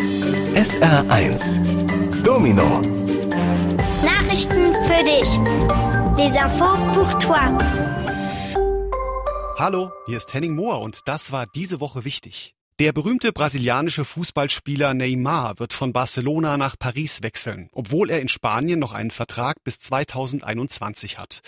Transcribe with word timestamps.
SR1 0.00 1.60
Domino 2.22 2.80
Nachrichten 4.02 4.72
für 4.86 5.04
dich. 5.04 5.28
Les 6.16 6.34
infos 6.34 6.78
pour 6.94 7.18
toi. 7.18 7.58
Hallo, 9.58 9.90
hier 10.06 10.16
ist 10.16 10.32
Henning 10.32 10.54
Mohr 10.54 10.80
und 10.80 11.00
das 11.04 11.32
war 11.32 11.46
diese 11.54 11.80
Woche 11.80 12.06
wichtig. 12.06 12.54
Der 12.78 12.94
berühmte 12.94 13.30
brasilianische 13.30 14.06
Fußballspieler 14.06 14.94
Neymar 14.94 15.58
wird 15.58 15.74
von 15.74 15.92
Barcelona 15.92 16.56
nach 16.56 16.78
Paris 16.78 17.22
wechseln, 17.22 17.68
obwohl 17.72 18.08
er 18.08 18.22
in 18.22 18.28
Spanien 18.30 18.78
noch 18.78 18.94
einen 18.94 19.10
Vertrag 19.10 19.62
bis 19.64 19.80
2021 19.80 21.18
hat. 21.18 21.42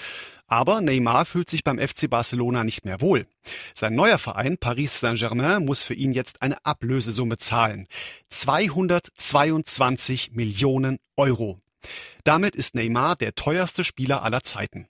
Aber 0.52 0.82
Neymar 0.82 1.24
fühlt 1.24 1.48
sich 1.48 1.64
beim 1.64 1.78
FC 1.78 2.10
Barcelona 2.10 2.62
nicht 2.62 2.84
mehr 2.84 3.00
wohl. 3.00 3.26
Sein 3.72 3.94
neuer 3.94 4.18
Verein 4.18 4.58
Paris 4.58 5.00
Saint-Germain 5.00 5.64
muss 5.64 5.82
für 5.82 5.94
ihn 5.94 6.12
jetzt 6.12 6.42
eine 6.42 6.62
Ablösesumme 6.66 7.38
zahlen. 7.38 7.86
222 8.28 10.32
Millionen 10.32 10.98
Euro. 11.16 11.58
Damit 12.24 12.54
ist 12.54 12.74
Neymar 12.74 13.16
der 13.16 13.34
teuerste 13.34 13.82
Spieler 13.82 14.24
aller 14.24 14.42
Zeiten. 14.42 14.88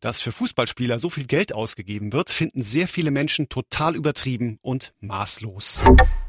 Dass 0.00 0.20
für 0.20 0.32
Fußballspieler 0.32 0.98
so 0.98 1.10
viel 1.10 1.28
Geld 1.28 1.52
ausgegeben 1.52 2.12
wird, 2.12 2.30
finden 2.30 2.64
sehr 2.64 2.88
viele 2.88 3.12
Menschen 3.12 3.48
total 3.48 3.94
übertrieben 3.94 4.58
und 4.62 4.94
maßlos. 4.98 5.80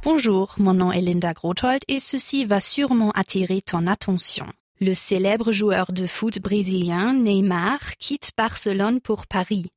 Bonjour, 0.04 0.52
mon 0.58 0.78
nom 0.78 0.92
est 0.92 1.02
Linda 1.02 1.34
Grothold 1.34 1.86
et 1.88 2.00
ceci 2.00 2.52
va 2.52 2.60
sûrement 2.60 3.16
attirer 3.16 3.64
ton 3.64 3.88
attention. 3.88 4.54
Le 4.82 4.94
célèbre 4.94 5.54
joueur 5.54 5.94
de 5.94 6.06
foot 6.06 6.40
brésilien 6.40 7.14
Neymar 7.14 7.96
quitte 7.98 8.32
Barcelone 8.38 9.00
pour 9.00 9.26
Paris, 9.26 9.68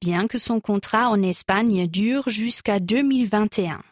bien 0.00 0.28
que 0.28 0.38
son 0.38 0.60
contrat 0.60 1.10
en 1.10 1.20
Espagne 1.20 1.88
dure 1.88 2.28
jusqu'à 2.28 2.78
2021. 2.78 3.82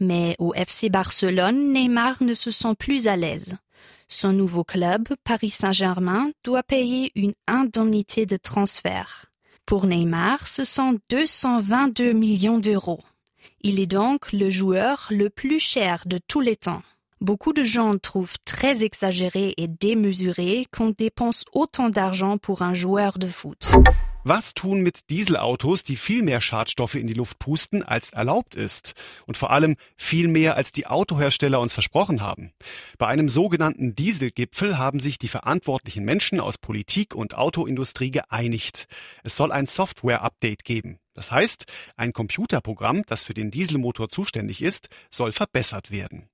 Mais 0.00 0.36
au 0.38 0.54
FC 0.54 0.88
Barcelone, 0.88 1.72
Neymar 1.72 2.22
ne 2.22 2.32
se 2.32 2.50
sent 2.50 2.74
plus 2.78 3.08
à 3.08 3.16
l'aise. 3.16 3.56
Son 4.08 4.32
nouveau 4.32 4.64
club, 4.64 5.08
Paris 5.22 5.50
Saint-Germain, 5.50 6.30
doit 6.44 6.62
payer 6.62 7.12
une 7.14 7.34
indemnité 7.46 8.24
de 8.24 8.38
transfert. 8.38 9.26
Pour 9.66 9.86
Neymar, 9.86 10.46
ce 10.46 10.64
sont 10.64 10.98
222 11.10 12.12
millions 12.12 12.58
d'euros. 12.58 13.02
Il 13.60 13.80
est 13.80 13.86
donc 13.86 14.32
le 14.32 14.48
joueur 14.48 15.08
le 15.10 15.28
plus 15.28 15.60
cher 15.60 16.04
de 16.06 16.18
tous 16.26 16.40
les 16.40 16.56
temps. 16.56 16.82
Beaucoup 17.24 17.54
de 17.54 17.64
gens 17.64 17.96
trouvent 17.96 18.36
très 18.44 18.84
exagéré 18.84 19.54
et 19.56 19.66
démesuré 19.66 20.66
qu'on 20.70 20.90
dépense 20.90 21.46
autant 21.54 21.88
d'argent 21.88 22.36
pour 22.36 22.60
un 22.60 22.74
joueur 22.74 23.18
de 23.18 23.26
foot. 23.26 23.66
Was 24.24 24.52
tun 24.52 24.82
mit 24.82 25.08
Dieselautos, 25.08 25.84
die 25.84 25.96
viel 25.96 26.22
mehr 26.22 26.42
Schadstoffe 26.42 26.96
in 26.96 27.06
die 27.06 27.14
Luft 27.14 27.38
pusten, 27.38 27.82
als 27.82 28.10
erlaubt 28.10 28.54
ist? 28.54 28.92
Und 29.26 29.38
vor 29.38 29.52
allem 29.52 29.76
viel 29.96 30.28
mehr, 30.28 30.58
als 30.58 30.70
die 30.70 30.86
Autohersteller 30.86 31.60
uns 31.60 31.72
versprochen 31.72 32.20
haben. 32.20 32.52
Bei 32.98 33.06
einem 33.06 33.30
sogenannten 33.30 33.94
Dieselgipfel 33.94 34.76
haben 34.76 35.00
sich 35.00 35.18
die 35.18 35.28
verantwortlichen 35.28 36.04
Menschen 36.04 36.40
aus 36.40 36.58
Politik 36.58 37.14
und 37.14 37.38
Autoindustrie 37.38 38.10
geeinigt. 38.10 38.86
Es 39.22 39.34
soll 39.34 39.50
ein 39.50 39.66
Software-Update 39.66 40.64
geben. 40.64 40.98
Das 41.14 41.32
heißt, 41.32 41.64
ein 41.96 42.12
Computerprogramm, 42.12 43.02
das 43.06 43.24
für 43.24 43.34
den 43.34 43.50
Dieselmotor 43.50 44.10
zuständig 44.10 44.60
ist, 44.60 44.88
soll 45.10 45.32
verbessert 45.32 45.90
werden. 45.90 46.28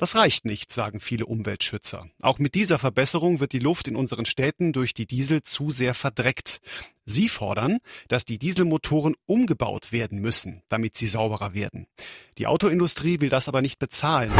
Das 0.00 0.16
reicht 0.16 0.46
nicht, 0.46 0.72
sagen 0.72 0.98
viele 0.98 1.26
Umweltschützer. 1.26 2.08
Auch 2.22 2.38
mit 2.38 2.54
dieser 2.54 2.78
Verbesserung 2.78 3.38
wird 3.38 3.52
die 3.52 3.58
Luft 3.58 3.86
in 3.86 3.96
unseren 3.96 4.24
Städten 4.24 4.72
durch 4.72 4.94
die 4.94 5.04
Diesel 5.04 5.42
zu 5.42 5.70
sehr 5.70 5.92
verdreckt. 5.92 6.62
Sie 7.04 7.28
fordern, 7.28 7.76
dass 8.08 8.24
die 8.24 8.38
Dieselmotoren 8.38 9.14
umgebaut 9.26 9.92
werden 9.92 10.18
müssen, 10.18 10.62
damit 10.70 10.96
sie 10.96 11.06
sauberer 11.06 11.52
werden. 11.52 11.86
Die 12.38 12.46
Autoindustrie 12.46 13.20
will 13.20 13.28
das 13.28 13.46
aber 13.46 13.60
nicht 13.60 13.78
bezahlen. 13.78 14.32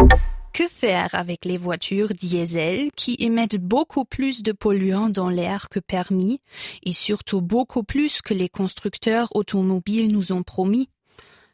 Que 0.54 0.66
faire 0.66 1.14
avec 1.14 1.44
les 1.44 1.58
voitures 1.58 2.14
diesel 2.14 2.88
qui 2.96 3.16
émettent 3.16 3.60
beaucoup 3.60 4.06
plus 4.06 4.42
de 4.42 4.52
polluants 4.52 5.12
dans 5.12 5.28
l'air 5.28 5.68
que 5.68 5.80
permis 5.80 6.40
et 6.82 6.94
surtout 6.94 7.42
beaucoup 7.42 7.84
plus 7.84 8.22
que 8.22 8.32
les 8.32 8.48
constructeurs 8.48 9.28
automobiles 9.36 10.10
nous 10.10 10.32
ont 10.32 10.42
promis? 10.42 10.88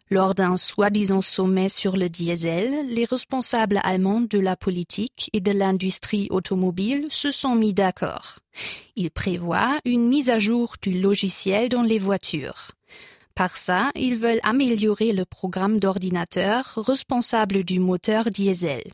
Lors 0.08 0.36
d'un 0.36 0.56
soi-disant 0.56 1.20
sommet 1.20 1.68
sur 1.68 1.96
le 1.96 2.08
diesel, 2.08 2.86
les 2.88 3.04
responsables 3.04 3.80
allemands 3.82 4.20
de 4.20 4.38
la 4.38 4.54
politique 4.54 5.30
et 5.32 5.40
de 5.40 5.50
l'industrie 5.50 6.28
automobile 6.30 7.06
se 7.10 7.32
sont 7.32 7.56
mis 7.56 7.74
d'accord. 7.74 8.38
Ils 8.94 9.10
prévoient 9.10 9.80
une 9.84 10.06
mise 10.06 10.30
à 10.30 10.38
jour 10.38 10.74
du 10.80 11.00
logiciel 11.00 11.68
dans 11.68 11.82
les 11.82 11.98
voitures. 11.98 12.70
Par 13.34 13.56
ça, 13.56 13.90
ils 13.96 14.14
veulent 14.14 14.40
améliorer 14.44 15.12
le 15.12 15.24
programme 15.24 15.80
d'ordinateur 15.80 16.74
responsable 16.86 17.64
du 17.64 17.80
moteur 17.80 18.30
diesel. 18.30 18.84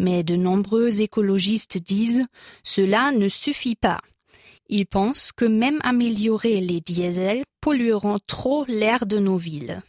Mais 0.00 0.24
de 0.24 0.34
nombreux 0.34 1.02
écologistes 1.02 1.78
disent 1.78 2.26
cela 2.64 3.12
ne 3.12 3.28
suffit 3.28 3.76
pas. 3.76 4.00
Ils 4.68 4.86
pensent 4.86 5.30
que 5.30 5.44
même 5.44 5.78
améliorer 5.84 6.60
les 6.60 6.80
diesels 6.80 7.44
pollueront 7.60 8.18
trop 8.26 8.64
l'air 8.66 9.06
de 9.06 9.20
nos 9.20 9.36
villes. 9.36 9.82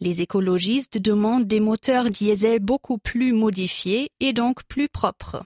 Les 0.00 0.22
écologistes 0.22 0.98
demandent 0.98 1.46
des 1.46 1.60
moteurs 1.60 2.10
diesel 2.10 2.58
beaucoup 2.60 2.98
plus 2.98 3.32
modifiés 3.32 4.10
et 4.20 4.32
donc 4.32 4.64
plus 4.64 4.88
propres. 4.88 5.44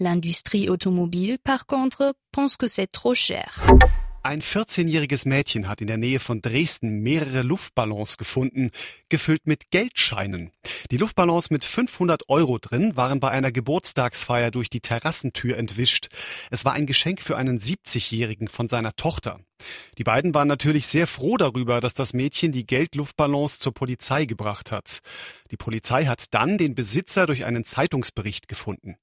L'industrie 0.00 0.68
automobile, 0.68 1.38
par 1.42 1.66
contre, 1.66 2.14
pense 2.32 2.56
que 2.56 2.66
c'est 2.66 2.86
trop 2.86 3.14
cher. 3.14 3.60
Ein 4.24 4.40
14-jähriges 4.42 5.26
Mädchen 5.26 5.68
hat 5.68 5.80
in 5.80 5.86
der 5.86 5.96
Nähe 5.96 6.18
von 6.18 6.42
Dresden 6.42 7.00
mehrere 7.02 7.42
Luftballons 7.42 8.18
gefunden, 8.18 8.70
gefüllt 9.08 9.46
mit 9.46 9.70
Geldscheinen. 9.70 10.50
Die 10.90 10.98
Luftballons 10.98 11.50
mit 11.50 11.64
500 11.64 12.28
Euro 12.28 12.58
drin 12.58 12.96
waren 12.96 13.20
bei 13.20 13.30
einer 13.30 13.52
Geburtstagsfeier 13.52 14.50
durch 14.50 14.70
die 14.70 14.80
Terrassentür 14.80 15.56
entwischt. 15.56 16.08
Es 16.50 16.64
war 16.64 16.74
ein 16.74 16.86
Geschenk 16.86 17.22
für 17.22 17.36
einen 17.36 17.58
70-jährigen 17.58 18.48
von 18.48 18.68
seiner 18.68 18.94
Tochter. 18.94 19.40
Die 19.98 20.04
beiden 20.04 20.34
waren 20.34 20.48
natürlich 20.48 20.86
sehr 20.86 21.06
froh 21.06 21.36
darüber, 21.36 21.80
dass 21.80 21.94
das 21.94 22.14
Mädchen 22.14 22.52
die 22.52 22.66
Geldluftballons 22.66 23.58
zur 23.58 23.74
Polizei 23.74 24.24
gebracht 24.24 24.70
hat. 24.70 25.00
Die 25.50 25.56
Polizei 25.56 26.06
hat 26.06 26.34
dann 26.34 26.58
den 26.58 26.74
Besitzer 26.74 27.26
durch 27.26 27.44
einen 27.44 27.64
Zeitungsbericht 27.64 28.48
gefunden. 28.48 28.96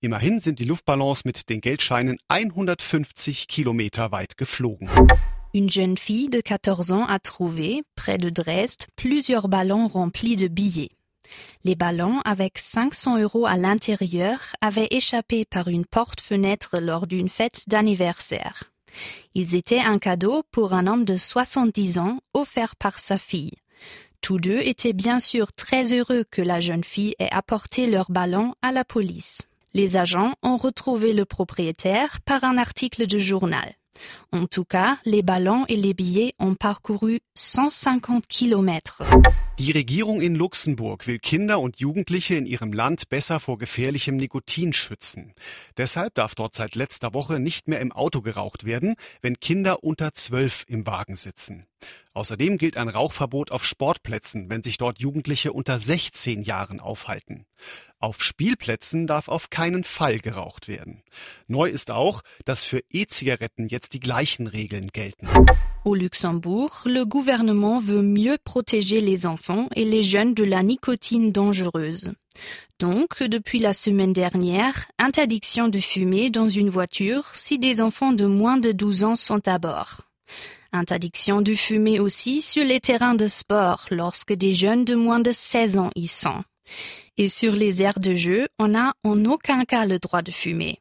Immerhin 0.00 0.40
sind 0.40 0.58
die 0.58 0.64
Luftballons 0.64 1.24
mit 1.24 1.48
den 1.48 1.60
Geldscheinen 1.60 2.18
150 2.28 3.48
Kilometer 3.48 4.12
weit 4.12 4.36
geflogen. 4.36 4.90
Une 5.54 5.68
jeune 5.68 5.98
fille 5.98 6.30
de 6.30 6.40
14 6.40 6.92
ans 6.92 7.06
a 7.08 7.18
trouvé, 7.18 7.82
près 7.94 8.16
de 8.16 8.30
Dresde, 8.30 8.86
plusieurs 8.96 9.48
ballons 9.48 9.86
remplis 9.86 10.36
de 10.36 10.48
billets. 10.48 10.96
Les 11.64 11.76
ballons 11.76 12.20
avec 12.24 12.58
500 12.58 13.18
euros 13.18 13.46
à 13.46 13.56
l'intérieur 13.56 14.38
avaient 14.60 14.88
échappé 14.90 15.44
par 15.44 15.68
une 15.68 15.86
porte-fenêtre 15.86 16.80
lors 16.80 17.06
d'une 17.06 17.28
fête 17.28 17.68
d'anniversaire. 17.68 18.71
Ils 19.34 19.54
étaient 19.54 19.80
un 19.80 19.98
cadeau 19.98 20.42
pour 20.50 20.72
un 20.72 20.86
homme 20.86 21.04
de 21.04 21.16
70 21.16 21.98
ans 21.98 22.20
offert 22.34 22.76
par 22.76 22.98
sa 22.98 23.18
fille. 23.18 23.52
Tous 24.20 24.38
deux 24.38 24.60
étaient 24.60 24.92
bien 24.92 25.18
sûr 25.18 25.52
très 25.52 25.92
heureux 25.92 26.24
que 26.30 26.42
la 26.42 26.60
jeune 26.60 26.84
fille 26.84 27.14
ait 27.18 27.32
apporté 27.32 27.88
leurs 27.88 28.10
ballons 28.10 28.54
à 28.62 28.70
la 28.70 28.84
police. 28.84 29.42
Les 29.74 29.96
agents 29.96 30.34
ont 30.42 30.56
retrouvé 30.56 31.12
le 31.12 31.24
propriétaire 31.24 32.20
par 32.20 32.44
un 32.44 32.56
article 32.56 33.06
de 33.06 33.18
journal. 33.18 33.74
En 34.32 34.46
tout 34.46 34.64
cas, 34.64 34.98
les 35.04 35.22
ballons 35.22 35.64
et 35.68 35.76
les 35.76 35.94
billets 35.94 36.34
ont 36.38 36.54
parcouru 36.54 37.20
150 37.34 38.26
Kilomètres. 38.26 39.02
Die 39.58 39.70
Regierung 39.70 40.22
in 40.22 40.34
Luxemburg 40.34 41.06
will 41.06 41.18
Kinder 41.18 41.60
und 41.60 41.78
Jugendliche 41.78 42.34
in 42.34 42.46
ihrem 42.46 42.72
Land 42.72 43.10
besser 43.10 43.38
vor 43.38 43.58
gefährlichem 43.58 44.16
Nikotin 44.16 44.72
schützen. 44.72 45.34
Deshalb 45.76 46.14
darf 46.14 46.34
dort 46.34 46.54
seit 46.54 46.74
letzter 46.74 47.12
Woche 47.12 47.38
nicht 47.38 47.68
mehr 47.68 47.80
im 47.80 47.92
Auto 47.92 48.22
geraucht 48.22 48.64
werden, 48.64 48.94
wenn 49.20 49.40
Kinder 49.40 49.84
unter 49.84 50.14
zwölf 50.14 50.64
im 50.68 50.86
Wagen 50.86 51.16
sitzen. 51.16 51.66
Außerdem 52.14 52.56
gilt 52.56 52.78
ein 52.78 52.88
Rauchverbot 52.88 53.50
auf 53.50 53.64
Sportplätzen, 53.64 54.48
wenn 54.48 54.62
sich 54.62 54.78
dort 54.78 55.00
Jugendliche 55.00 55.52
unter 55.52 55.78
16 55.78 56.42
Jahren 56.42 56.80
aufhalten. 56.80 57.44
Auf 57.98 58.22
Spielplätzen 58.22 59.06
darf 59.06 59.28
auf 59.28 59.50
keinen 59.50 59.84
Fall 59.84 60.18
geraucht 60.18 60.66
werden. 60.66 61.02
Neu 61.46 61.68
ist 61.68 61.90
auch, 61.90 62.22
dass 62.46 62.64
für 62.64 62.80
E-Zigaretten 62.90 63.68
jetzt 63.68 63.92
die 63.92 64.00
gleichen 64.00 64.46
Regeln 64.46 64.88
gelten. 64.88 65.28
Au 65.84 65.96
Luxembourg, 65.96 66.82
le 66.84 67.04
gouvernement 67.04 67.80
veut 67.80 68.02
mieux 68.02 68.38
protéger 68.44 69.00
les 69.00 69.26
enfants 69.26 69.68
et 69.74 69.84
les 69.84 70.04
jeunes 70.04 70.32
de 70.32 70.44
la 70.44 70.62
nicotine 70.62 71.32
dangereuse. 71.32 72.12
Donc, 72.78 73.20
depuis 73.20 73.58
la 73.58 73.72
semaine 73.72 74.12
dernière, 74.12 74.86
interdiction 75.00 75.66
de 75.66 75.80
fumer 75.80 76.30
dans 76.30 76.48
une 76.48 76.70
voiture 76.70 77.26
si 77.34 77.58
des 77.58 77.80
enfants 77.80 78.12
de 78.12 78.26
moins 78.26 78.58
de 78.58 78.70
12 78.70 79.02
ans 79.02 79.16
sont 79.16 79.46
à 79.48 79.58
bord. 79.58 80.02
Interdiction 80.72 81.42
de 81.42 81.54
fumer 81.54 81.98
aussi 81.98 82.42
sur 82.42 82.64
les 82.64 82.80
terrains 82.80 83.16
de 83.16 83.26
sport 83.26 83.86
lorsque 83.90 84.32
des 84.32 84.54
jeunes 84.54 84.84
de 84.84 84.94
moins 84.94 85.20
de 85.20 85.32
16 85.32 85.78
ans 85.78 85.90
y 85.96 86.06
sont. 86.06 86.44
Et 87.18 87.28
sur 87.28 87.52
les 87.52 87.82
aires 87.82 87.98
de 87.98 88.14
jeu, 88.14 88.46
on 88.60 88.68
n'a 88.68 88.94
en 89.02 89.24
aucun 89.24 89.64
cas 89.64 89.84
le 89.84 89.98
droit 89.98 90.22
de 90.22 90.30
fumer. 90.30 90.78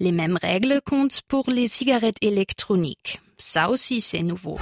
Les 0.00 0.12
mêmes 0.12 0.38
règles 0.42 0.80
comptent 0.84 1.22
pour 1.28 1.48
les 1.48 1.68
cigarettes 1.68 2.18
électroniques. 2.22 3.21
Ça 3.38 3.70
aussi, 3.70 4.00
c'est 4.00 4.22
nouveau. 4.22 4.58